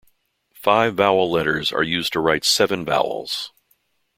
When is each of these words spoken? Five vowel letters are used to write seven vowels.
Five 0.55 0.95
vowel 0.95 1.29
letters 1.31 1.71
are 1.71 1.83
used 1.83 2.11
to 2.13 2.19
write 2.21 2.43
seven 2.43 2.83
vowels. 2.83 3.53